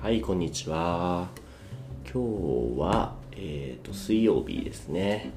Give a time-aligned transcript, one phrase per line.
[0.00, 1.26] はい、こんにちは。
[2.04, 5.32] 今日は、えー、と水曜日ですね。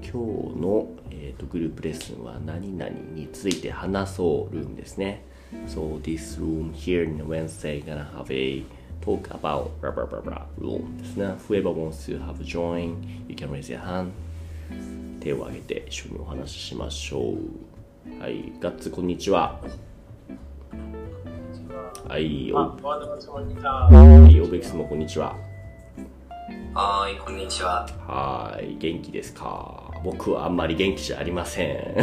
[0.00, 5.24] 今日の、えー、とグループレッスンは何々について話そうルームですね。
[5.66, 8.64] So this room here in Wednesday gonna have a
[9.02, 11.26] talk about blah blah blah blah room ですね。
[11.46, 12.96] Whoever wants to have a join,
[13.28, 14.08] you can raise your hand.
[15.20, 18.22] 手を挙げて一緒にお話ししましょう。
[18.22, 19.60] はい、ガッツこんにちは。
[22.08, 22.86] はい、あ、お
[23.62, 23.88] は。
[23.90, 25.36] はい、オベックスもこんにちは。
[26.74, 27.86] はーい、こんにちは。
[28.06, 29.90] はーい、元気ですか？
[30.04, 31.96] 僕はあんまり元気じゃありません。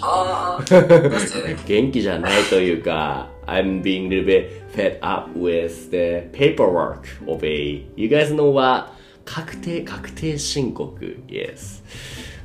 [0.00, 0.58] あ
[1.66, 7.00] 元気じゃないというか、I'm being a little bit fed up with the paperwork
[7.30, 8.90] of a, you guys know what?
[9.24, 10.98] 確定、確定申告。
[11.28, 11.82] Yes.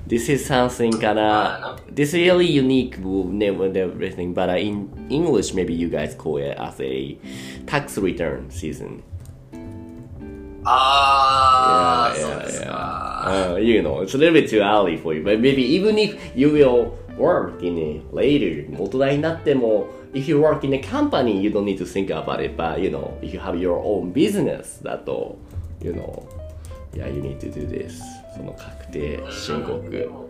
[0.07, 5.53] This is something kind of, this is really unique name and everything, but in English
[5.55, 7.19] maybe you guys call it as a
[7.67, 9.03] tax return season.
[10.65, 12.67] あー、 Yeah, そう yeah, です yeah.
[12.69, 13.55] か。
[13.55, 16.17] Uh, you know, it's a little bit too early for you, but maybe even if
[16.35, 21.65] you will work in it later, 大人になっても if you work in a company, you don't
[21.65, 25.37] need to think about it, but you know, if you have your own business だと、
[25.83, 26.23] you know,
[26.95, 28.01] yeah, you need to do this.
[28.36, 30.24] その確定申告。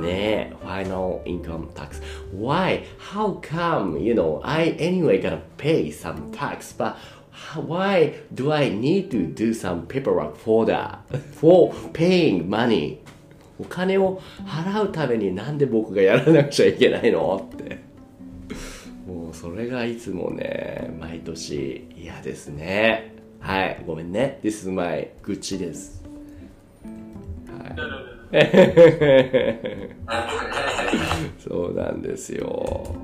[0.00, 2.02] ねえ final income tax
[2.36, 6.94] why how come you know I anyway gonna pay some tax but
[7.66, 10.98] why do I need to do some paperwork for that
[11.34, 12.98] for paying money
[13.58, 17.78] お金を払うためになんで僕がやらなくちゃいけないのって
[19.06, 25.95] もうそれがいつもね毎年嫌ですねはいごめんね This is my 愚痴です
[31.38, 32.96] そうなんですよ。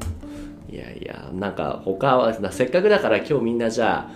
[0.70, 4.12] いやいや、なんか他は、せっかくだから今日みんなじゃあ、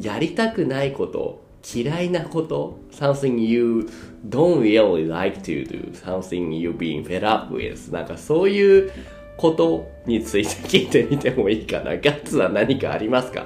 [0.00, 1.42] やりたくないこと、
[1.74, 3.86] 嫌いなこと、something you
[4.28, 8.92] don't really like to do, something you being fed up with, なんかそういう
[9.36, 11.90] ことについて聞いてみてもいいかな。
[11.96, 13.44] ガッツは何かありますか？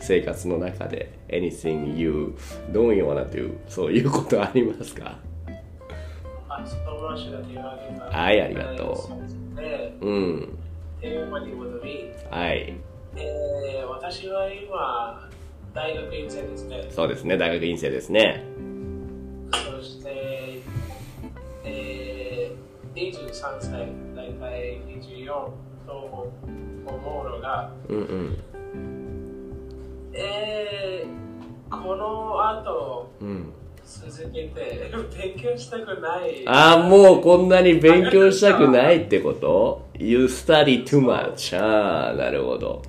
[0.00, 1.12] 生活の中で。
[1.28, 2.34] anything you
[2.72, 5.18] don't wanna do, そういうことありますか？
[8.10, 9.08] はいありがと
[9.54, 9.56] う。
[9.56, 10.58] で、うん。
[11.00, 12.74] テーマに戻り、はい。
[13.16, 15.28] えー、私は今、
[15.74, 16.86] 大学院生ですね。
[16.90, 18.44] そうですね、大学院生ですね。
[19.52, 20.60] そして、
[21.64, 25.26] えー、23歳、大体24
[25.86, 26.32] と
[26.86, 28.38] 思うのが、うんうん。
[30.14, 33.52] えー、この後、うん、
[34.00, 36.42] 続けて勉強したくない。
[36.46, 41.56] ああ、もうこんなに勉強したくないってこと ?You study too much.
[41.58, 42.82] ああ、なるほど。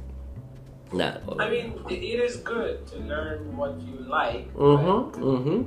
[0.93, 1.41] なるほど。
[1.41, 4.45] I mean, it is good to learn what you like.
[4.55, 5.65] うんふん、うんふん。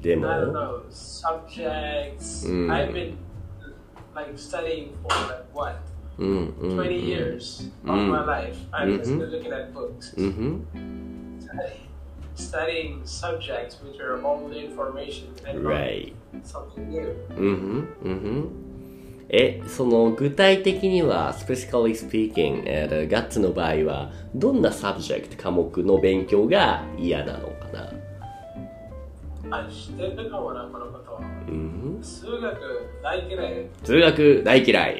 [0.00, 2.46] で I don't も、know, subjects.
[2.48, 2.68] Mm.
[2.70, 3.14] I've been
[4.14, 5.76] like studying for like what?
[6.18, 6.80] うんうん。
[6.80, 8.06] 20 years of Mm.
[8.08, 8.56] my life.
[8.72, 9.30] I'm just Mhm.
[9.30, 10.14] looking at books.
[12.36, 16.12] Studying subjects which are old information and Right.
[16.42, 17.14] something new.
[17.30, 18.48] うんふん、うんふん。
[19.28, 27.92] え、その具体的には、specifically speaking, えーガッツの場合は、どんな subject 科目の勉強が嫌なのかな
[29.50, 31.18] あ、知ってるかもな、このこと。
[31.48, 32.56] うん数学
[33.02, 33.66] 大嫌い。
[33.84, 34.98] 数学大嫌い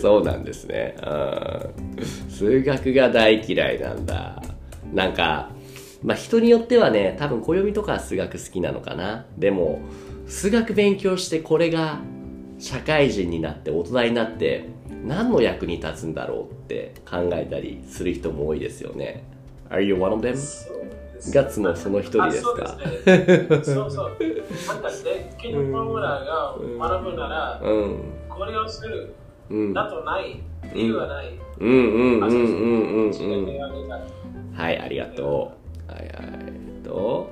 [0.00, 0.94] そうなんですね
[2.28, 4.42] 数学が大嫌いなんだ
[4.92, 5.50] なんか
[6.02, 9.80] まあ人によってはね多分暦とかは数学好きなのかなでも
[10.26, 12.00] 数学勉強してこれが
[12.58, 14.68] 社会人になって大人になって
[15.04, 19.24] 何の役に立つんだろうって考えたりする人も多いですよね
[19.70, 20.34] Are you one of them?
[21.32, 22.52] ガッツもその一人ですか？
[22.64, 23.90] あそう。
[23.90, 24.10] そう。
[24.68, 27.98] なんか、電気のフォームラが学ぶなら、うん
[28.28, 29.14] これをする。
[29.48, 30.42] うんだとない。
[30.74, 31.38] 理由はない。
[31.60, 32.36] うんうんうんうんう
[33.06, 33.12] んうん
[34.54, 35.52] はい、ありがと
[35.88, 35.92] う。
[35.92, 36.10] はいはい。
[36.46, 37.30] えっと、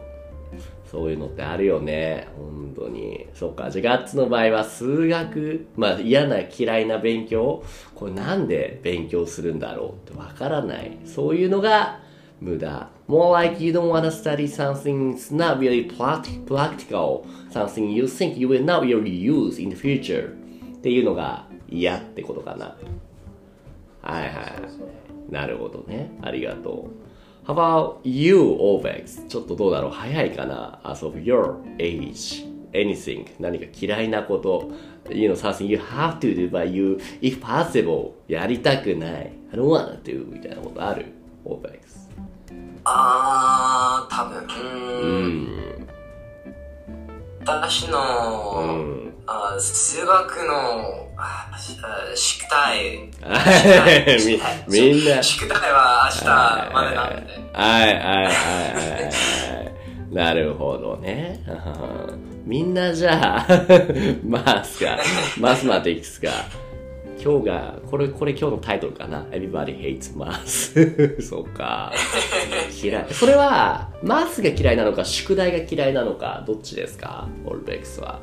[0.91, 2.29] そういうのってあるよね。
[2.37, 3.27] 本当に。
[3.35, 3.71] そっか。
[3.71, 7.63] じゃ、ガッツの場合は、数学、まあ、嫌な、嫌いな勉強
[7.95, 10.99] これなんで勉強するんだろうってわからない。
[11.05, 12.01] そういうのが、
[12.41, 12.91] 無駄。
[13.09, 18.65] more like you don't wanna study something it's not really practical, something you think you will
[18.65, 20.33] not really use in the future.
[20.77, 22.77] っていうのが嫌ってことかな。
[24.03, 25.33] はいはい。
[25.33, 26.11] なるほどね。
[26.23, 27.12] ありがとう。
[27.45, 29.27] How about you, Ovex?
[29.27, 32.53] ちょっとどうだろう早いかな ?As of your age.
[32.73, 34.71] anything 何か嫌いなこと
[35.11, 40.03] you know something you have to do but you if possible やりたくない I don't wanna
[40.03, 41.07] do みたいなことある
[41.45, 41.81] OPEX
[42.85, 44.47] あー、多分
[45.03, 45.45] うん。
[45.45, 45.89] ん
[47.45, 47.99] 私の、
[48.57, 51.12] うんあ数学の
[52.15, 53.09] 宿題。
[54.69, 55.23] みみんな。
[55.23, 56.25] 宿題は明日
[56.75, 57.33] までなので。
[57.53, 61.41] はいはいはいなるほどね。
[62.45, 63.47] みんなじゃあ
[64.25, 64.99] マスか。
[65.39, 66.29] マスマティクスか。
[67.25, 69.23] 今日がこれこれ今日のタイトルかな。
[69.31, 71.93] Everybody hates math そうか。
[72.83, 73.07] 嫌い。
[73.13, 77.29] それはマスが嫌いなのか宿題が嫌いなのかどっちですか？
[77.47, 78.19] オルベックスは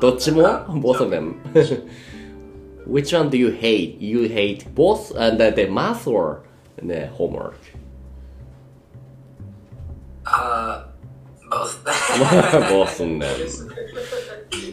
[0.00, 1.34] どっちも Both of them
[2.86, 3.98] Which one do you hate?
[4.00, 6.42] You hate both and the math or
[6.82, 7.54] the homework?
[10.24, 11.84] あー、both.
[12.70, 13.26] ボースンね。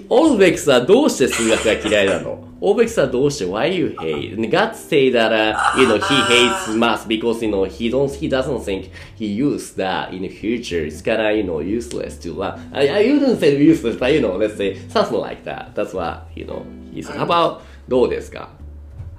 [0.09, 4.35] オルベックスはどうして数学が嫌いなの オルベックスはどうして Why you hate?
[4.49, 8.27] God say that uh, you know he hates math because you know he don't he
[8.27, 10.85] doesn't think he use that in the future.
[10.85, 12.59] It's kinda you know useless to learn.
[12.73, 15.75] I, I you didn't say useless, but you know let's say something like that.
[15.75, 17.17] That's what you know he said.
[17.17, 18.49] How about どうですか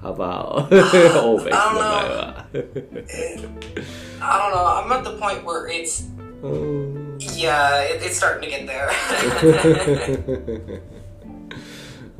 [0.01, 0.67] How about
[1.25, 2.45] オルベックスの場合は
[4.21, 4.65] I don't know.
[4.65, 6.07] I'm at the point where it's.
[7.35, 8.89] Yeah, it, it's starting to get there.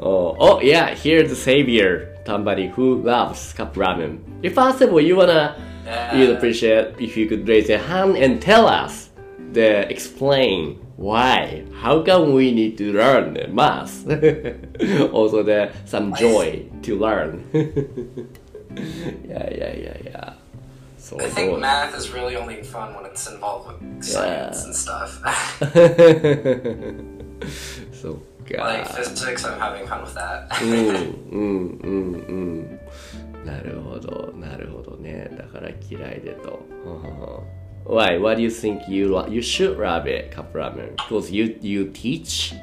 [0.04, 4.20] Oh, oh yeah, here's the savior, somebody who loves cup ramen.
[4.42, 5.56] If possible, you wanna,
[5.88, 9.08] uh, you'd appreciate if you could raise your hand and tell us,
[9.54, 14.04] the explain why, how come we need to learn math.
[15.12, 17.48] also, there some joy to learn.
[19.26, 20.32] yeah, yeah, yeah, yeah.
[20.98, 25.22] So, I think math is really only fun when it's involved with science and stuff.
[27.92, 28.18] そ
[28.52, 28.94] っ like か。
[29.00, 30.46] physics, I'm having fun with that.
[30.62, 32.80] うんうんうんうん
[33.46, 36.60] なるほどなるほどねだから嫌いでと
[37.86, 38.18] Why?
[38.18, 40.94] Why do you think you lo- you should love it, cup ramen?
[40.96, 42.54] Because you you teach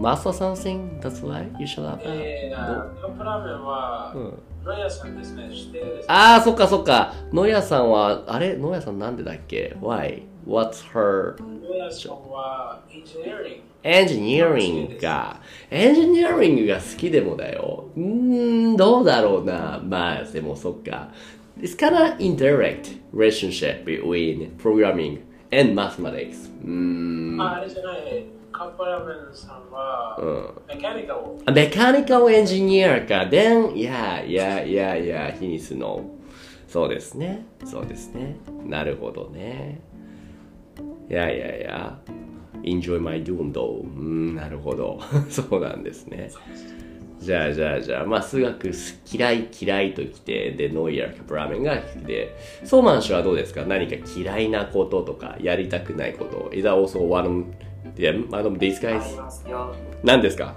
[0.00, 0.98] math or something?
[1.00, 2.56] That's why you should love え it?
[2.56, 6.04] ー、カップラーメンは、うんロイヤさんですね、知ってるですね。
[6.08, 10.22] ああそっかそっか野谷さんはあれ野谷さんなんでだっけ Why?
[10.50, 13.62] What's her ロイヤさんは、エンジニアリング。
[13.84, 17.84] エンジニアリングが、エンジニアリングが好きでもだよ。
[17.96, 19.80] うーん、どうだろうな。
[19.84, 21.12] まあ、でもそっか。
[21.60, 25.20] It's kind of indirect relationship between programming
[25.52, 26.50] and mathematics.
[26.64, 27.40] うーん。
[27.40, 30.18] あ、あれじゃない、カップラーメンさんは、
[30.66, 31.54] メカニカル。
[31.54, 33.28] メカニカルエンジニアか。
[33.30, 36.02] Then, yeah, yeah, yeah, yeah, he needs to know.
[36.66, 37.46] そうですね。
[37.64, 38.36] そうですね。
[38.66, 39.89] なるほどね。
[41.10, 41.98] いやいやいや。
[42.62, 43.82] Enjoy my doom though.
[43.82, 45.00] うん、なるほど。
[45.28, 46.30] そうなんですね。
[47.18, 48.70] じゃあじゃあじゃあ、まあ数学
[49.12, 52.34] 嫌い嫌いときて、で、ノイヤーカップラーメンが好きで、
[52.64, 53.64] ソーマン氏はどうですか？
[53.66, 56.50] 何か嫌いなこととか、やりたくないこと。
[56.54, 57.44] Is that also one of
[57.96, 58.30] them?
[58.30, 59.02] One of these guys?
[60.02, 60.54] 何ですか？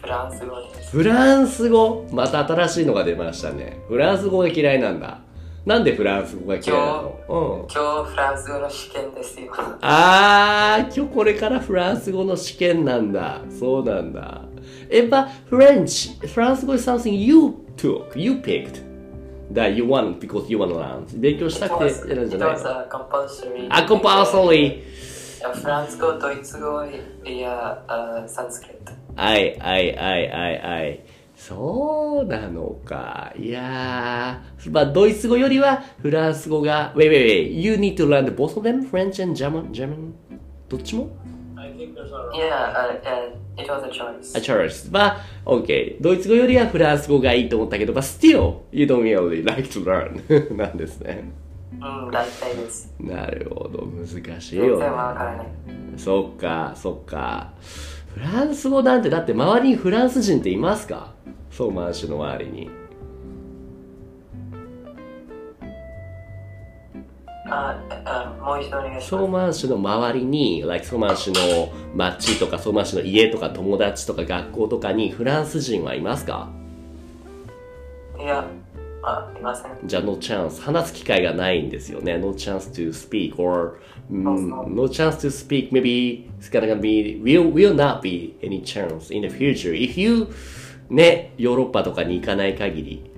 [0.00, 0.56] フランス語。
[0.92, 2.06] フランス語？
[2.12, 3.78] また新しいのが出ましたね。
[3.88, 5.20] フランス語が嫌いなんだ。
[5.66, 7.18] なんでフランス語が嫌いなの？
[7.28, 7.72] うん。
[7.72, 9.52] 今日フランス語の試験ですよ。
[9.82, 13.40] あー、今日これからフランス語の試験なんだ。
[13.50, 14.42] そうなんだ。
[14.88, 18.82] え、but French, フランス語 is something you took, you picked,
[19.52, 21.04] that you want because you want to learn.
[21.20, 22.54] 勉強したくてやるんじゃない？a
[22.88, 23.66] compulsory.
[23.68, 24.82] あ、compulsory.
[25.54, 26.84] フランス語、ドイツ語、
[27.24, 28.92] いや、あサンスクリット。
[29.14, 31.00] はい、はい、はい、はい、はい。
[31.40, 33.32] そうなのか。
[33.34, 34.70] いやー。
[34.70, 37.48] まあ、ドイツ語よりはフランス語が、wait, wait, wait.
[37.52, 38.86] You need to learn the both of them?
[38.86, 39.70] French and German?
[39.72, 40.12] German?
[40.68, 41.08] どっちも
[41.56, 44.36] I think there's a Yeah, uh, uh, it was a choice.
[44.36, 44.92] a choice.
[44.92, 45.96] まあ、OK。
[46.02, 50.54] ドイツ語よりはフランス語がいいと思ったけど、but still, you don't really like to learn.
[50.54, 51.24] なんですね。
[51.72, 52.92] うん、大体です。
[53.00, 53.86] なるほど。
[53.86, 54.06] 難
[54.42, 54.82] しい全よ、ね。
[54.84, 55.46] 然わからない。
[55.96, 57.54] そっか、そっか。
[58.20, 61.14] フランス語なんて、だって周りにフランス人っていますか？
[61.50, 62.70] そう、マンシュの周りに。
[67.48, 76.50] あ、あもう一度お願いしソーまマンシュの周りに、like ソーマンシュの町とか、ソーマンシュの家とか、友達とか、学校とかにフランス人はいますか？
[78.18, 78.22] す。
[78.22, 78.44] いや、
[79.02, 79.72] あ、いません。
[79.84, 80.60] じゃあ、no chance。
[80.62, 82.18] 話す機会がないんですよね。
[82.18, 83.80] no chance to speak or、
[84.10, 85.70] mm, no chance to speak.
[85.70, 89.72] Maybe it's gonna be, will, will not be any chance in the future.
[89.72, 90.28] If you,
[90.90, 93.10] ね、ヨーロッパとかに行かない限り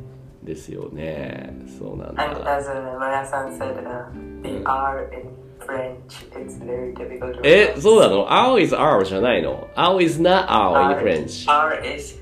[0.42, 1.54] ですよね。
[1.78, 2.56] そうなん And だ。
[2.58, 4.10] as uh, Maya-san said, uh,
[4.42, 5.28] we are in
[5.64, 11.50] French, it's very difficult to え.そうなの青 is R じゃないの青 is not R in French.
[11.50, 12.21] R is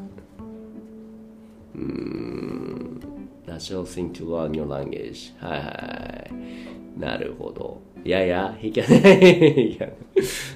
[1.83, 2.99] ん。
[3.47, 5.33] Natural thing to learn your language.
[5.39, 6.27] はいは
[6.95, 6.99] い。
[6.99, 7.81] なるほど。
[8.03, 9.73] いやいや、いけない。
[9.73, 9.87] い や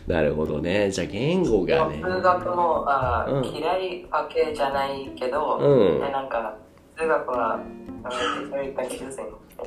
[0.07, 0.89] なるほどね。
[0.91, 2.01] じゃあ言語がね。
[2.01, 6.55] 数学もあ、うん嫌いわけじゃないけど、うんねなんか
[6.97, 7.59] 数学は.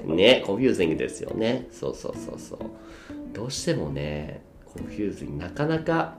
[0.06, 1.66] ね、 confusing ですよね。
[1.72, 2.58] そうそうそうそう。
[3.32, 6.14] どうしてもね、 confusing、なかなか、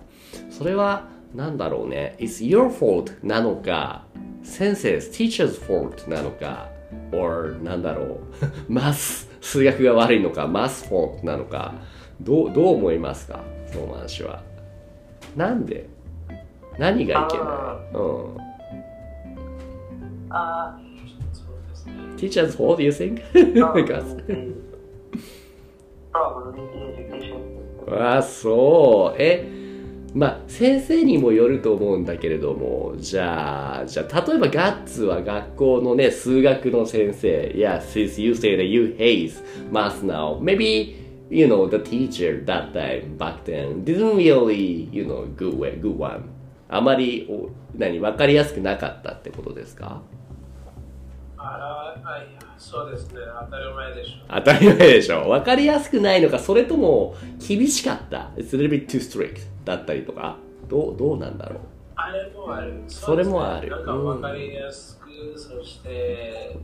[0.50, 2.16] それは、なんだろうね。
[2.20, 4.06] It's your fault なのか、
[4.44, 6.70] 先生、teacher's fault なのか、
[7.14, 8.20] or なんだろう。
[8.72, 11.76] math、数学が悪いのか、 math fault なのか、
[12.22, 13.42] どう、どう思いますか？
[13.68, 14.42] その話は。
[15.38, 15.88] なんで？
[16.80, 17.48] 何がいけない？
[17.48, 18.38] あうん。
[20.32, 20.80] あ
[22.18, 23.66] teacher's fault, I think フ。
[27.92, 29.22] ああ、そう。
[29.22, 29.48] え、
[30.14, 39.34] まあ先生にもよると思うんだけれどもじゃあじゃあ例えばガッツは学校のね数学の先生 Yeah since you say that you hate
[39.72, 40.96] math now maybe
[41.30, 45.98] you know the teacher that time back then didn't really you know good way good
[45.98, 46.24] one
[46.70, 50.02] あまりお何分かりやすくなかったってことですか
[51.42, 53.22] あら、あいや、そうですね。
[53.46, 54.26] 当たり前でしょう。
[54.28, 57.16] 当たり前でしょ分かりやすくないのかそれとも
[57.48, 60.36] 厳しかった It's a little bit too strict だったりとか
[60.68, 61.60] どうどうなんだろう
[61.96, 62.82] あれもある。
[62.88, 66.58] それもあるなんかわかりやすく、そして、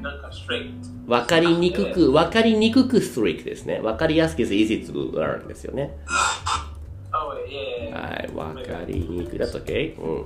[0.00, 0.88] なんかストレート。
[1.06, 3.78] 分かりにくく、分かりにくくストリークですね。
[3.80, 5.96] 分かりやすく is easy to learn ですよね。
[7.12, 8.36] Oh, yeah, yeah, yeah.
[8.38, 9.38] はい、分かりにくい。
[9.38, 9.98] だと OK?
[10.00, 10.24] うん。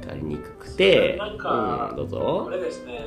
[0.00, 2.50] 分かりにくくて、なんかうん、どうこぞ。
[2.50, 3.00] れですね、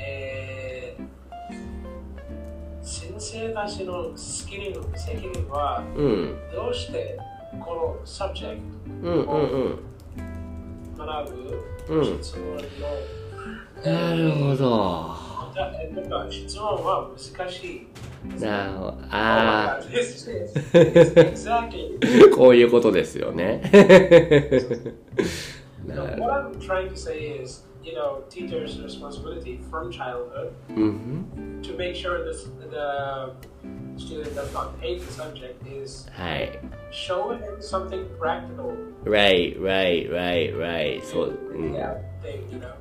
[0.00, 6.36] えー、先生たちの責任責任は、うん。
[6.54, 7.18] どうして
[9.02, 9.78] うんうん、
[13.84, 15.26] なるほど。
[15.56, 15.72] なん
[16.10, 16.56] か質。
[18.40, 18.94] なるほど。
[19.10, 19.82] ああ。
[22.36, 23.62] こういうことですよね。
[25.86, 26.60] so, what I'm
[27.85, 31.61] you know, teachers' responsibility from childhood うん。
[31.63, 33.33] to make sure this, the
[33.97, 36.59] student does not hate the subject is はい。
[36.91, 38.75] show him something practical.
[39.05, 41.01] right, right, right, right.
[41.03, 41.73] そう、うん。
[41.73, 42.73] Yeah, thing, you know.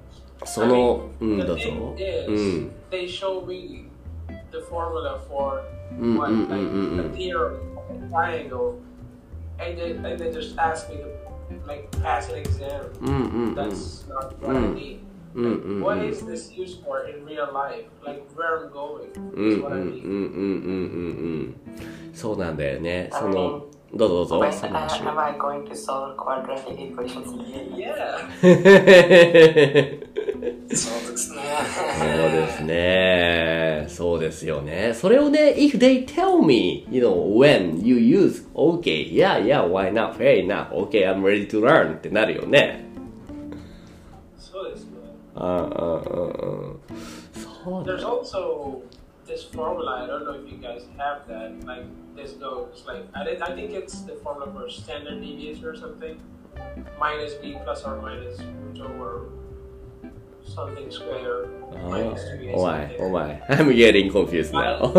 [0.45, 2.27] その、う I ん、 mean, どう the ぞ thing。
[2.29, 2.71] う is, ん。
[2.91, 3.87] they show me
[4.51, 7.17] the formula for Mm, what, mm, like, mm, mm, the mm.
[7.17, 8.75] theorem of a triangle,
[9.59, 11.09] and then and then just ask me to
[11.68, 12.70] like pass an exam.
[13.02, 13.14] うんうん
[13.48, 13.54] うん。
[13.56, 14.76] That's not what I Mm.
[14.76, 15.00] need.
[15.36, 15.82] Like, うん。
[15.84, 17.86] what is this used for in real life?
[18.06, 21.54] Like where I'm going うん is うん what I need.
[22.14, 27.36] そうなんだよねそあののどうぞどうぞ uh, の話 am I going to solve quadratic equations?
[27.76, 28.06] Yeah.
[30.76, 31.42] そうですね。
[32.00, 32.76] そうですね
[34.25, 40.43] ですよねそれをね if they tell me you know when you use okay yeah yeah why not fair
[40.43, 42.85] enough okay I'm ready to learn ってなるよね
[44.39, 44.91] そうですね。
[45.37, 46.81] うんうんうんうん
[47.35, 48.83] そうだ There's also
[49.27, 50.03] this formula.
[50.03, 51.53] I don't know if you guys have that.
[51.65, 51.85] Like
[52.17, 56.19] this goes like I, did, I think it's the formula for standard deviation or something.
[56.99, 59.29] Minus b plus or minus root over
[60.45, 61.47] something square.
[61.73, 63.03] あ minus 2a お前 something.
[63.07, 64.93] お前 I'm getting confused now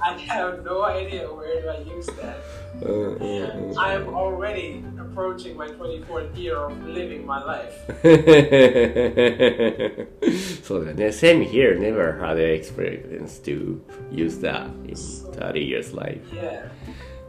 [0.00, 2.36] I have no idea where do I use that.
[2.80, 7.72] うんうんうん I am already approaching my 24th year of living my life.
[10.62, 11.06] そうだよね。
[11.08, 13.80] Same here, never had the experience to
[14.12, 16.20] use that in 30 years life.
[16.32, 16.68] Yeah.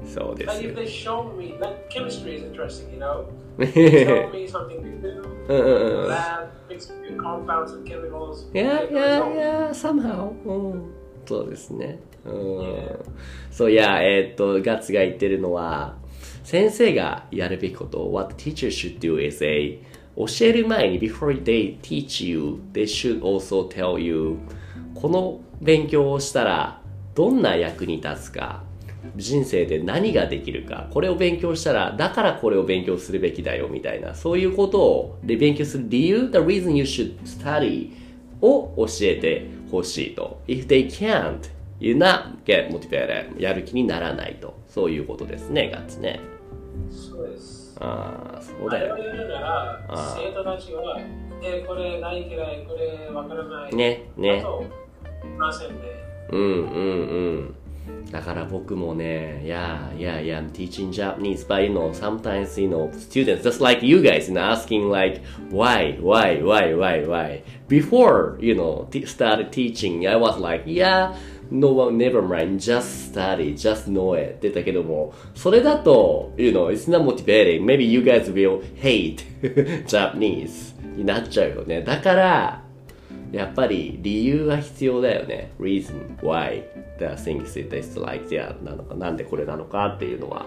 [0.06, 0.76] そうで Like す if よ。
[0.76, 3.26] they show me, like chemistry is interesting, you know.
[3.59, 5.47] Tell me something do.
[5.49, 6.09] Uh, uh, uh.
[6.09, 8.47] Lab, mix compounds and chemicals.
[8.53, 10.33] yeah, yeah, yeah, somehow.
[10.45, 10.95] うん
[11.27, 11.99] そうですね。
[12.27, 12.99] うん。
[13.51, 15.97] そう、いや、えーっと、ガッツが言ってるのは、
[16.43, 19.81] 先生がやるべきこと、what teacher should do is a
[20.17, 24.39] 教える前に before they teach you, they should also tell you
[24.95, 26.81] この勉強をしたら
[27.15, 28.63] どんな役に立つか
[29.17, 37.91] 人生で何ができるか、これを勉強したら、だからこれを勉強するべきだよみたいな、そういうことをで勉強する理由、the reason you should study
[38.41, 40.41] を教えてほしいと。
[40.47, 41.39] If they can't,
[41.81, 43.41] you not get motivated.
[43.41, 44.55] やる気にならないと。
[44.69, 46.21] そういうことですね、ガッツね。
[46.91, 47.77] そうです。
[47.81, 48.97] ああ、そうだよ。
[48.97, 51.01] やるならあ、生徒たちは、
[51.43, 53.75] え、これ大嫌い、これわからない。
[53.75, 54.41] ね、ね。
[54.41, 54.65] あと
[55.39, 55.75] ませんね。
[56.31, 57.55] うんうんうん。
[58.11, 64.01] だから僕もね、yeah, yeah, yeah, I'm teaching Japanese, but you know, sometimes, you know, students, just like you
[64.01, 67.43] guys, you know, asking like, why, why, why, why, why?
[67.67, 71.17] Before, you know, t- started teaching, I was like, yeah,
[71.51, 74.37] no, never mind, just study, just know it.
[74.37, 77.65] って言ったけども、それだと、you know, it's not motivating.
[77.65, 79.25] Maybe you guys will hate
[79.87, 81.83] Japanese になっちゃうよね。
[81.83, 82.64] だから、
[83.35, 85.53] やっぱり理由が必要だよね。
[85.59, 86.63] reason why
[86.99, 90.47] the things it is like that なのか、なんでこれなのかっていうのは。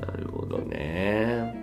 [0.00, 1.54] なるほどね。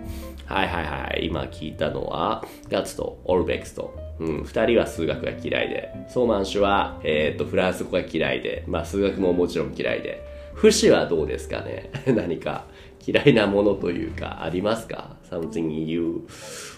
[0.46, 1.26] はいはいはい。
[1.26, 3.94] 今聞いたのは、ガッツとオルベックスと。
[4.18, 12.66] うん、二人は数学が嫌いで、ソーマン氏は、えっ、と、フランス語が嫌いで、まあ数学ももちろん嫌いで、フシはどうですかね 何か
[13.06, 16.26] 嫌いなものというか、ありますか ?something you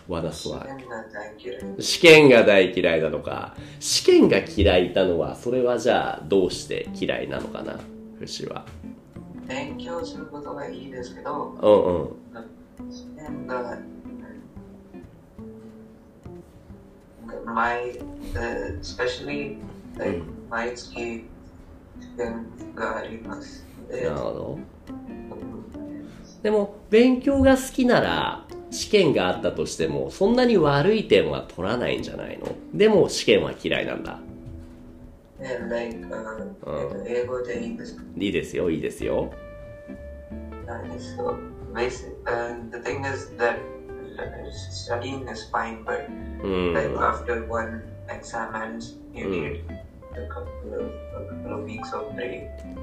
[0.09, 1.83] 嫌い。
[1.83, 3.55] 試験が大嫌いなのか。
[3.81, 7.79] 試験が嫌いなのはそれはじゃあどうして嫌いなのかな？
[8.19, 8.65] フシは。
[9.47, 12.93] 勉強することがいいですけど、うんうん。
[12.93, 13.79] 試験が、
[17.45, 18.01] 毎、
[18.35, 19.59] uh, especially,
[19.99, 21.25] like, 毎月試
[22.17, 23.67] 験があります。
[23.91, 24.59] でなるほど。
[26.43, 28.42] でも勉強が好きなら
[28.73, 32.57] 試験があったとしてもそんなに悪い点は取らないんじゃないの？
[32.75, 34.19] でも試験は嫌いなんだ。
[38.17, 39.31] いいですよいいですよ。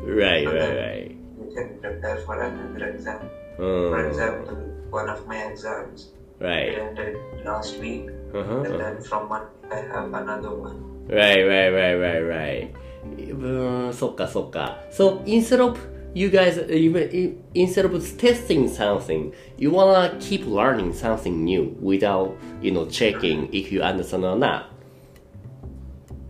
[0.05, 1.15] Right.
[1.39, 3.29] you can prepare for another exam.
[3.57, 4.55] For example,
[4.89, 6.77] one of my exams right.
[6.77, 8.61] ended last week, uh-huh.
[8.61, 11.07] and then from Monday I have another one.
[11.07, 12.75] Right, right, right, right, right.
[13.31, 14.15] Uh, so,
[14.91, 15.79] so, instead of
[16.13, 22.35] you guys uh, uh, instead of testing something you wanna keep learning something new without
[22.61, 24.71] you know checking if you understand or not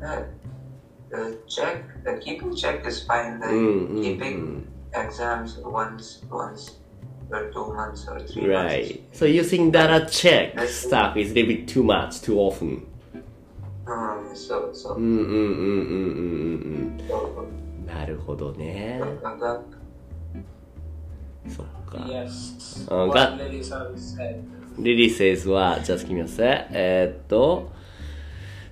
[0.03, 0.21] uh,
[1.47, 4.78] check the keeping check is fine mm, mm, keeping mm.
[4.93, 6.77] Exams once, once
[7.31, 8.73] or two months or three months.
[8.73, 9.03] Right.
[9.13, 12.85] So you think that a check stuff is a little bit too much, too often.
[13.87, 16.19] Um, so, so, うんうんうんうんうん
[16.61, 17.85] うんう so ん。
[17.87, 19.01] なるほどね。
[19.01, 19.61] uh,
[21.47, 21.97] そっか。
[22.07, 22.87] Yes.
[22.87, 23.11] Uh,
[23.95, 24.43] said.
[24.77, 26.67] リリー says は、just give me a sec.
[26.71, 27.71] えーっと、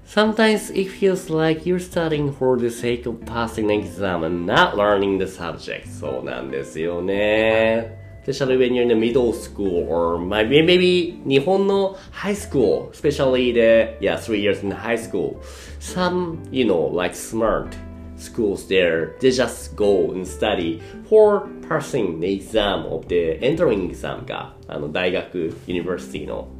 [0.07, 4.77] Sometimes it feels like you're studying for the sake of passing an exam and not
[4.77, 5.89] learning the subject.
[5.89, 7.99] そうなんですよね。
[8.25, 14.17] Especially when you're in the middle school or maybe, maybe 日本の high school, especially the, yeah,
[14.17, 15.41] three years in high school.
[15.81, 17.75] Some, you know, like smart
[18.17, 24.25] schools there, they just go and study for passing the exam of the entering exam
[24.27, 26.56] が、あの、大学、university の。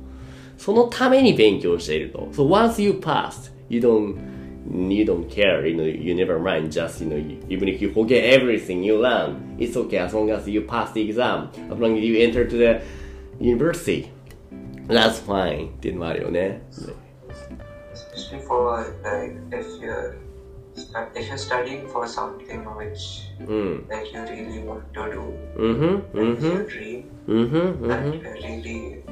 [0.59, 2.29] そのために勉強していると。
[2.33, 4.17] So once you passed, you don't,
[4.89, 7.17] you don't care, you know, you never mind, just, you know,
[7.49, 11.01] even if you forget everything you learn, it's okay as long as you pass the
[11.03, 12.81] exam, as long as you enter to the
[13.41, 14.11] university.
[14.89, 16.63] That's fine っていうのもあるよね。
[17.95, 20.17] especially for like if you're
[20.75, 23.87] stu- if you're studying for something which うん。
[23.89, 25.21] like you really want to do,
[25.57, 28.13] うんふん、うん like ふ your ん、 dream, うんふん、うんふ and ん。
[28.15, 29.03] you really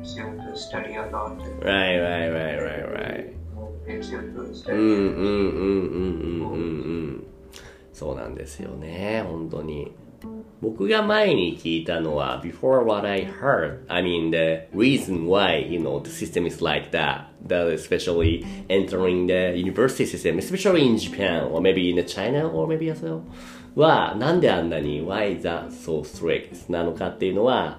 [0.00, 1.38] makes you to study a lot.
[1.62, 3.36] Right, right, right, right, right.
[3.54, 4.72] Motivates you to うん study.
[4.72, 6.58] うんうんうんうんうんう
[7.12, 7.26] ん
[7.92, 9.90] そうなんですよね本当に
[10.60, 16.90] 僕が前に聞いたのは before what I heard I mean the reason why you know the system is like
[16.90, 22.66] that that especially entering the university system especially in Japan or maybe in China or
[22.66, 23.20] maybe as well
[23.74, 27.78] はなんであんなに why is that so strict なのかっていうのは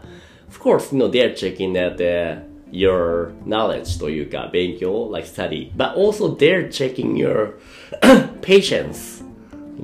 [0.52, 6.36] of course you know they're checking that uh, your knowledge というか勉強 like study but also
[6.36, 7.60] they're checking your
[8.42, 9.24] patience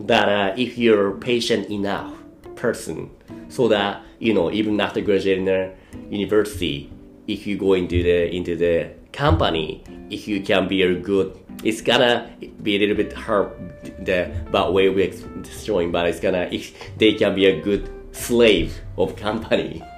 [0.08, 2.12] that uh, if you're patient enough
[2.56, 3.10] person
[3.50, 5.72] so that you know even after graduating the
[6.10, 6.90] university
[7.28, 11.82] if you go into the into the company if you can be a good it's
[11.82, 12.30] gonna
[12.62, 13.50] be a little bit hard
[14.06, 15.12] the bad way we're
[15.42, 19.82] destroying but it's gonna if they can be a good slave of company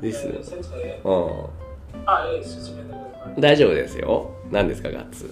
[0.00, 0.32] ですよ。
[1.04, 1.10] う
[3.36, 3.40] ん。
[3.40, 4.30] 大丈夫ですよ。
[4.50, 5.30] 何ですか、ガッツ。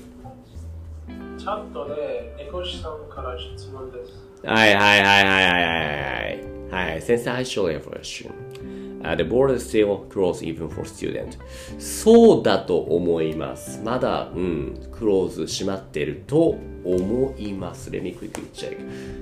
[1.39, 4.13] チャットで、猫師さんから質問です。
[4.45, 5.53] はいはいはいはいはい
[6.71, 6.91] はい。
[6.91, 8.31] はい、sensational information.
[9.03, 11.39] Uh, the border is still closed even for student.
[11.79, 13.81] そうだと思います。
[13.85, 17.91] まだ、うん、クローズ閉まってると思います。
[17.91, 18.77] Let me quickly check.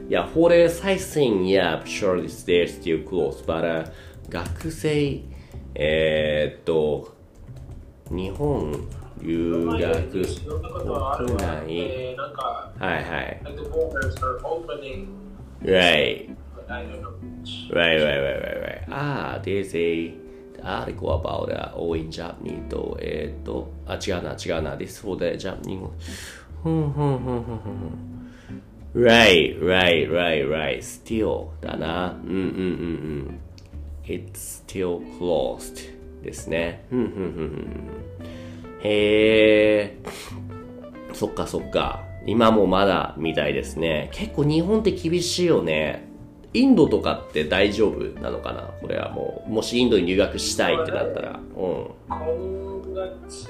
[0.09, 3.91] Yeah, for the sizing, yeah, sure it's there still closed, but、uh,
[4.31, 5.21] 学生
[5.75, 7.15] えー、っと
[8.11, 8.73] 日本
[9.23, 13.41] 留学国内えーなんか、はいはい
[15.65, 16.37] Right.
[17.73, 18.85] Right, right, right, right, right.
[18.91, 20.15] Ah, there's a
[20.63, 24.77] article about uh, all in Japanese と、えーっと、あ、違うな、違うな。
[24.77, 25.89] This for the Japanese.
[26.63, 28.31] ふんふんふんふんふん
[28.95, 30.79] Right, right, right, right.
[30.83, 32.13] Still だな。
[32.25, 32.43] うんうんうんう
[33.33, 33.41] ん。
[34.07, 36.85] It's still closed ですね。
[36.91, 37.91] ふんふんふんふん。
[38.83, 39.99] へえ。
[41.13, 42.05] そっかそっか。
[42.27, 44.11] 今もまだみたいですね。
[44.13, 46.09] 結構日本って厳しいよね。
[46.53, 48.71] インドとかって大丈夫なのかな？
[48.81, 51.41] これはもう、もしインドに留学したいってなったら。
[51.41, 51.43] うん。
[52.09, 53.49] 今月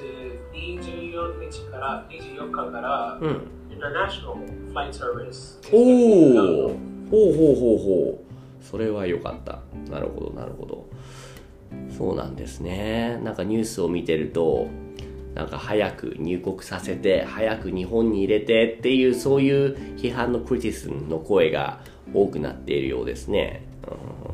[0.52, 3.42] 24日から24日から、うん。
[3.70, 6.68] International Flight Service おお
[7.10, 8.23] ほうほうほうほう。
[8.64, 9.60] それは良かった。
[9.90, 10.88] なるほど、なるほど。
[11.96, 13.20] そうなんですね。
[13.22, 14.68] なんかニュースを見てると、
[15.34, 21.80] なんか早く入国させて、早く日本に入れてっていう、そういう批判のクリティスムの声が
[22.12, 23.66] 多くなっているようですね。
[23.86, 24.24] うん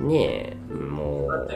[0.00, 1.28] ねえ、もう。
[1.28, 1.54] まだ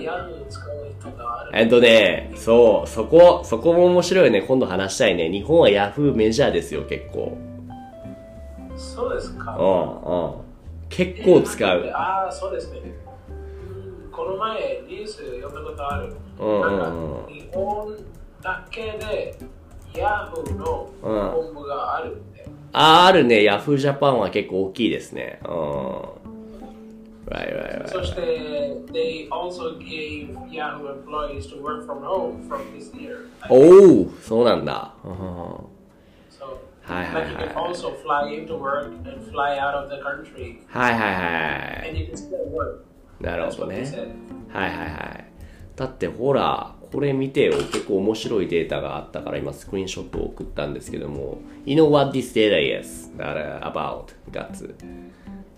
[0.00, 1.50] ヤフー使う人がある。
[1.54, 4.42] えっとね、そう、そこ、そこも面白いね。
[4.42, 5.30] 今度話したいね。
[5.30, 7.36] 日本はヤフーメジャーですよ、結構。
[8.76, 9.56] そうですか。
[9.56, 10.44] うん、うん。
[10.88, 11.90] 結構使う。
[11.94, 12.78] ああ、そうですね。
[12.78, 13.04] うん
[14.14, 16.14] この前、ニュース読んだことある。
[16.38, 17.96] うんうんうん日本
[18.40, 19.36] だけで
[19.92, 22.46] ヤフーの本部があるんで。
[22.72, 23.42] あ、あるね。
[23.42, 25.40] ヤフージャパンは結構大きいですね。
[25.44, 25.50] うん。
[27.26, 28.04] Right, right, そ right.
[28.04, 28.20] して、
[28.92, 33.26] they also gave Yahoo employees to work from home from this year.
[33.48, 34.94] おお、そうなんだ。
[35.04, 35.08] う
[36.84, 39.96] ん So, はいはい like you はい can also fly into work and fly out of the
[39.96, 42.80] country はいはいは and you can still work.
[43.20, 43.24] い。
[43.24, 43.82] なるほどね。
[44.52, 45.24] はいはいはい。
[45.76, 47.54] だってほら、これ見てよ。
[47.54, 51.38] 結構面白いデータがあったから今スクリーンショットを送ったんですけども。
[51.64, 54.64] You know what this data is that, uh, about, guts?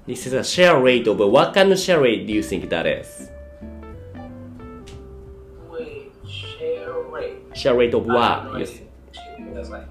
[0.07, 2.87] This is a share rate of, what kind of share rate do you think that
[2.87, 3.31] is?
[5.71, 7.37] Wait, share rate.
[7.55, 8.59] Share rate of what?
[8.59, 8.81] Yes.
[9.53, 9.87] That's like,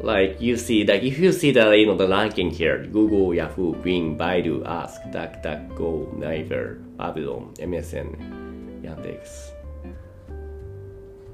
[0.00, 3.74] Like you see, like if you see that you know the ranking here, Google, Yahoo,
[3.76, 9.50] Bing, Baidu, Ask, DuckDuckGo, Naver, Babylon, MSN, Yandex.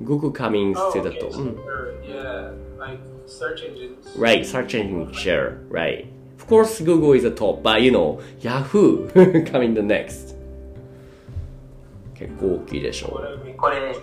[0.05, 1.33] Google coming oh, to the okay, top.
[1.33, 1.57] so Mm.
[1.65, 4.07] they're- yeah, like search engines.
[4.17, 6.07] Right, search engine share, right.
[6.39, 9.09] Of course, Google is the top, but you know, Yahoo
[9.45, 10.37] coming the next.
[12.15, 13.95] 結構大きいでしょ Whatever we これ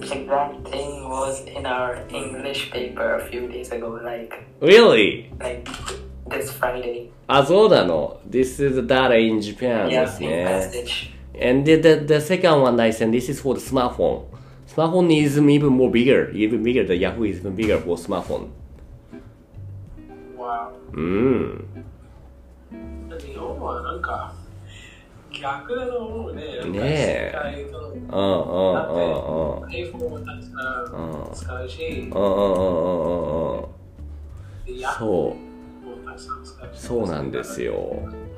[0.00, 5.30] This exact thing was in our English paper a few days ago, like Really?
[5.38, 5.68] like
[6.30, 7.10] this Friday.
[7.28, 10.44] あ、そうなの This is the data in Japan で Yeah, す big ね。
[10.44, 11.10] message.
[11.38, 14.24] And the, the, the second one I sent, this is for the smartphone.
[14.66, 16.84] Smartphone is even more bigger, even bigger.
[16.84, 18.48] The Yahoo is even bigger for smartphone.
[20.38, 20.70] Wow.
[20.94, 21.64] うん。
[23.18, 24.32] 日本はなんか
[25.41, 26.41] 逆だと思うね。
[26.41, 26.79] ね
[27.33, 27.33] え
[28.09, 28.73] うんうんうんうん。
[28.75, 33.65] だって iPhone もたくさん使うし、うんうんうんうんうん。
[34.97, 35.51] そう。
[36.73, 37.73] そうなんですよ。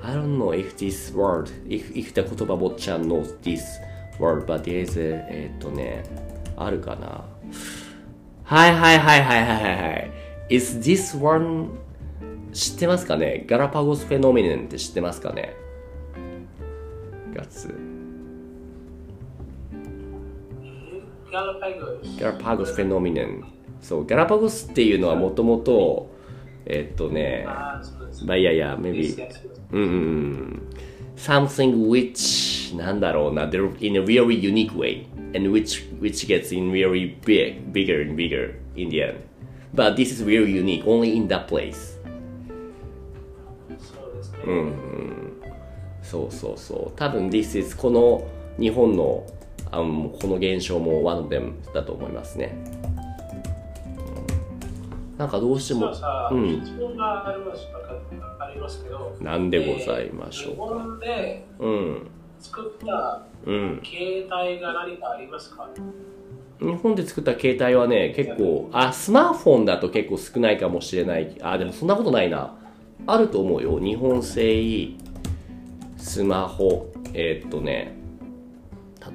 [0.02, 3.62] I don't know if this word, if, if the 言葉坊ちゃん knows this
[4.20, 6.04] word, but there is a, えーっとね、
[6.58, 7.26] あるかな。
[8.44, 10.12] はいはいはいはいはいはいはい。
[10.50, 11.70] Is this one
[12.54, 13.46] 知ってますかね？
[13.48, 15.56] ガラパゴスフェノメノンって知ってますかね？
[17.54, 17.76] ガツ。
[21.32, 22.20] ガラパゴス。
[22.20, 23.44] ガラパゴスフェノメノン。
[23.80, 26.10] そう、ガラパゴスっていうのはもともと、
[26.66, 27.44] えーっとね。
[27.46, 29.16] まあいやいや、maybe
[29.72, 30.70] うんうんうん。
[31.16, 37.72] something which なんだろうな they're in a really unique way and which which gets in really big
[37.72, 39.20] bigger and bigger in the end
[39.76, 42.00] but this is really unique only in that place
[44.46, 44.93] うん
[46.14, 46.98] そうそうそう。
[46.98, 48.24] 多分 This is この
[48.60, 49.26] 日本の
[49.72, 52.84] あのこの現象も one of them だと思いますね、うん
[55.18, 55.94] なんかどうしてもうん。
[55.94, 57.68] 質問があります
[58.40, 62.08] ありますけど、なんでございましょ日うか、本でうん。
[62.40, 63.82] 作ったうん。
[63.84, 65.70] 携帯が何かありますか？
[66.60, 71.38] 日本で作った携帯はね結構あスマートフォンだと結構少ないかもしれない。
[71.42, 72.56] あでもそんなことないな。
[73.06, 73.80] あると思うよ。
[73.80, 74.62] 日本製
[76.04, 77.96] スマホえーっとね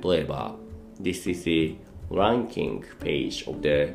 [0.02, 0.56] 例えば
[1.00, 1.76] This is the
[2.10, 3.92] ranking page of the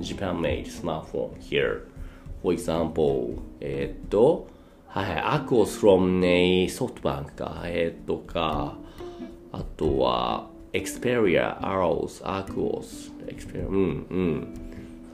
[0.00, 1.86] Japan-made smartphone here
[2.42, 4.48] for example えーっと
[4.86, 8.76] はいはい Aquos from ね SoftBank かえーっとか
[9.52, 14.54] あとは Xperia、Arrows、Aquos、Xperia、うんうん。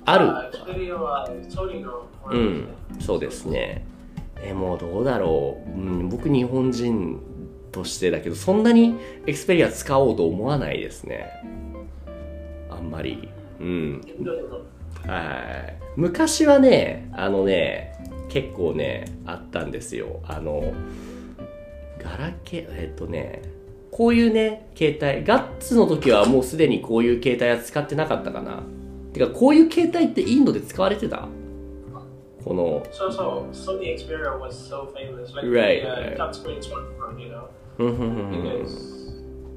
[0.04, 0.26] ある。
[2.32, 3.86] うんそうですね。
[4.42, 5.70] え、もうどうだろう。
[5.70, 7.20] うん、僕日本人
[7.70, 8.94] としてだけど、そんなに
[9.26, 11.30] Xperia 使おうと思わないですね。
[12.68, 13.28] あんまり。
[13.60, 14.00] うん。
[15.06, 15.20] は
[15.68, 15.76] い。
[15.96, 17.92] 昔はね、あのね、
[18.28, 20.20] 結構ね、あったんですよ。
[20.26, 20.72] あの、
[21.98, 23.42] ガラケー、えっとね、
[23.90, 28.62] こういうね、携帯、ガッツの時はもうすでにこういう携帯は使ってなかったかな。
[29.12, 31.28] てか、こういう携帯ってインドで使われてた？
[32.44, 35.34] この、そうそう、ソニーエクスペリア was so famous.
[35.34, 36.16] Like Right, the uh, right.
[36.16, 37.48] touchscreen smartphone, you know?
[37.78, 39.12] Because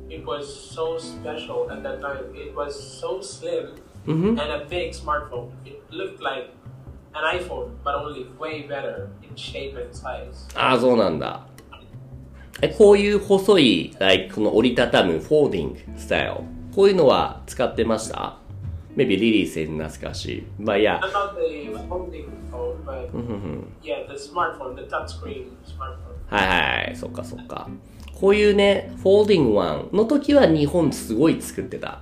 [0.10, 2.34] it was so special at that time.
[2.34, 3.74] It was so slim
[4.08, 5.50] うんふん and a big smartphone.
[5.66, 6.50] It looked like
[7.14, 10.48] an iPhone, but only way better in shape and size.
[10.56, 11.48] ああ、そうなんだ。
[12.62, 16.34] え、こういう細い、like, この折りたたむ、 folding style。
[16.74, 18.38] こういうのは使ってました
[18.96, 20.44] ?maybe リリー先懐かしい。
[20.60, 21.00] まあ、いや。
[21.02, 23.10] Not the folding phone, but
[23.82, 26.16] yeah, the smartphone, the touchscreen smartphone.
[26.28, 27.70] はいはい、そっかそっか。
[28.14, 32.02] こういうね、 folding one の時は日本すごい作ってた。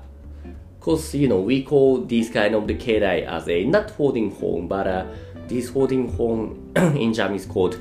[0.79, 4.67] Cause, you know, we call this kind of the 携帯 as a not folding phone,
[4.67, 5.05] but、uh,
[5.47, 6.55] this folding phone
[6.97, 7.77] in Japanese called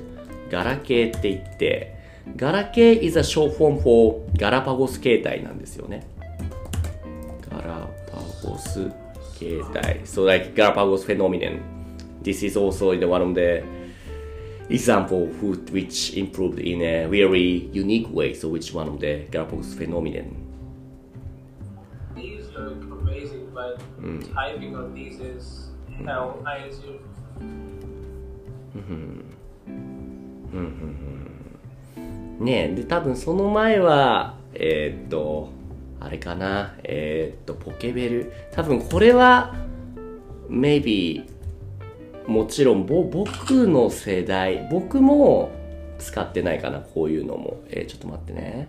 [0.50, 1.96] ガラケーって言って、
[2.36, 6.06] ガラケー is a short form for ガラパゴス携帯なんですよね。
[7.50, 8.90] ガラパゴス
[9.42, 10.00] 携帯。
[10.04, 11.60] So like Galapagos phenomenon.
[12.22, 13.62] This is also the one of the
[14.68, 18.32] example who, which improved in a very unique way.
[18.34, 20.36] So which one of the Galapagos phenomenon?
[22.14, 23.80] These look amazing, but
[24.32, 25.70] typing on these is
[26.04, 27.00] hell, I assume.
[32.40, 35.50] ねえ、で、多分その前は、えーっと、
[36.04, 38.32] あれかな、えーっと、ポケベル。
[38.52, 39.54] 多分これは、
[40.48, 41.24] maybe、
[42.26, 45.50] もちろんぼ僕の世代、僕も
[45.98, 47.62] 使ってないかな、こういうのも。
[47.68, 48.68] えーちょっと待ってね。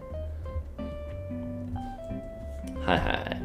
[2.85, 3.41] はいはい。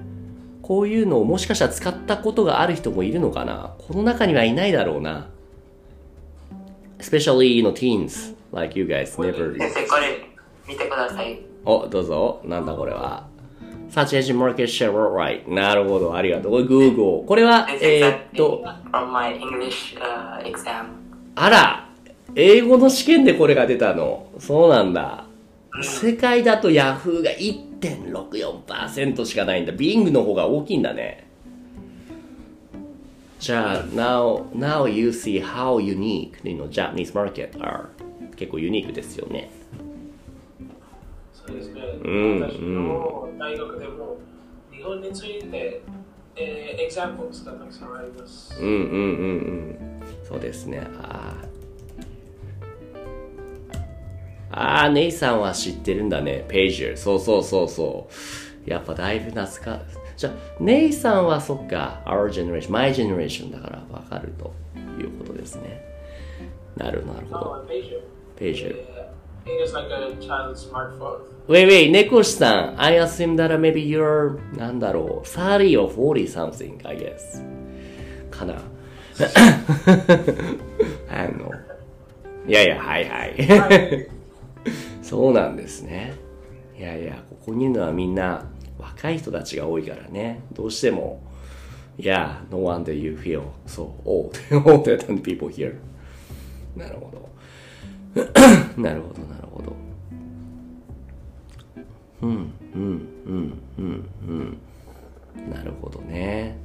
[0.63, 3.75] こういうのをもしかしたら使ったことがある人もいるのかな？
[3.79, 5.29] この中にはいないだろうな。
[6.99, 10.27] especially, you know, teens like you guys never 先生、これ
[10.69, 11.41] 見てください。
[11.65, 12.43] お、どうぞ。
[12.45, 13.27] なんだこれは。
[13.91, 15.49] Such as market share right.
[15.49, 16.15] なるほど。
[16.15, 16.53] ありがとう。
[16.53, 17.25] これ Google。
[17.25, 20.87] これは、えーっと、from my English、uh, exam.
[21.35, 21.89] あら
[22.35, 24.29] 英語の試験でこれが出たの。
[24.39, 25.25] そうなんだ。
[25.83, 29.73] 世界だと Yahoo が1.64%しかないんだ。
[29.73, 31.29] Bing の方が大きいんだね。
[33.39, 37.87] じゃあ、now, now you see how unique, know, Japanese market are.
[38.37, 39.51] 結構ユニークですよね。
[41.49, 41.83] そうですね。
[42.05, 44.17] うん私の大学でも
[44.71, 45.83] 日本について、
[46.37, 48.55] えー、エグザンプルがたくさんあります。
[48.61, 48.95] うんうんうんう
[49.75, 50.03] ん。
[50.29, 50.87] そうですね。
[51.03, 51.49] ああ。
[54.51, 56.45] ああ、ネイさんは知ってるんだね。
[56.49, 56.97] ページャー。
[56.97, 58.09] そうそうそうそ
[58.67, 58.71] う。
[58.71, 59.83] やっぱだいぶ懐か
[60.17, 64.53] じゃあ、ネイさんはそっか、our generation、my generation だからわかると
[65.01, 65.81] いうことですね。
[66.77, 67.65] なるなるほ Oh, ど。
[67.69, 68.01] pager.
[68.37, 68.71] ページャー。
[68.71, 69.09] Yeah.
[69.47, 71.21] It is like a child's smartphone.
[71.49, 72.81] Wait, wait, 猫しさん。
[72.81, 77.43] I assume that maybe you're, なんだろう、30 or 40 something, I guess.
[78.31, 78.61] かな。
[81.11, 81.51] あの、
[82.47, 84.09] いやいや、はいはい。
[85.03, 86.13] そうなんですね。
[86.79, 88.45] いやいや、ここにいるのはみんな
[88.79, 90.43] 若い人たちが多いからね。
[90.53, 91.23] どうしても、
[91.99, 95.77] Yeah, no wonder you feel so old, older than people here.
[96.77, 97.29] なるほど。
[98.81, 99.38] なるほど、な。
[102.23, 102.31] うん
[102.75, 106.59] うんうんうんうんなるほどね。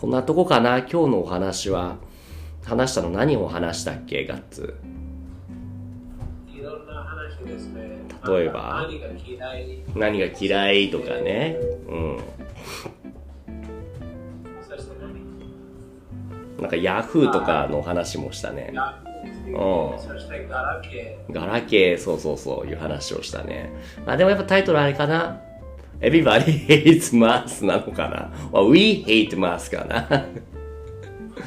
[0.00, 0.78] こんなとこかな？
[0.78, 1.96] 今日のお話は。
[2.64, 4.24] 話したの何を話したっけ？
[4.26, 4.74] ガッツ。
[6.46, 7.98] いろんな話ですね。
[8.28, 8.86] 例えば？
[8.88, 9.82] 何が嫌い？
[9.96, 11.56] 何が嫌いとかね。
[11.88, 12.18] うん。
[16.60, 18.70] なんかヤフーとかの話もしたね。
[18.74, 19.02] ヤ
[19.52, 20.10] うん
[20.48, 23.72] ガラケガラケー、そうそうそう、いう話をしたね。
[24.06, 25.40] まあでもやっぱタイトルあれかな
[26.00, 30.26] ?Everybody hates math なのかな、まあ、?We hate math かなー。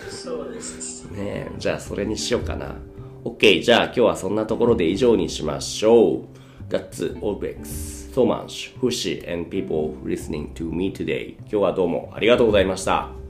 [0.09, 1.05] そうです。
[1.11, 2.75] ねえ、じゃあそれにしようかな。
[3.23, 6.33] OK、じゃあ今日はそんなところで以上にしましょう。
[6.69, 8.11] That's all breaks.
[8.13, 11.35] So much, Fushi and people listening to me today.
[11.41, 13.22] 今日はどうもありがとうございました。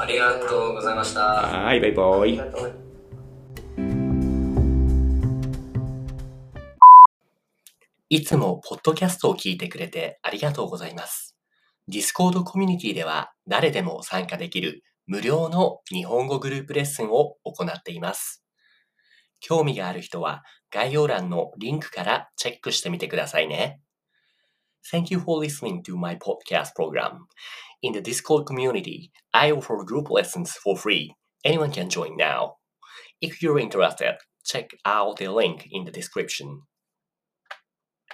[0.00, 1.20] ありがとうございました。
[1.20, 2.40] はい、バイバイ
[8.08, 11.36] いつもポッドキャストを聞いてくれてありがとうございます。
[11.86, 18.42] Discord コミュニティでは誰でも参加できる無料の日本語グループレッスンを行っています。
[19.38, 23.82] 興味がある人は概要欄のリンクからチェックしてみてくださいね。
[24.90, 27.26] Thank you for listening to my podcast program.
[27.82, 31.14] In the Discord community, I offer group lessons for free.
[31.44, 32.56] Anyone can join now.
[33.22, 36.62] If you're interested, check out the link in the description.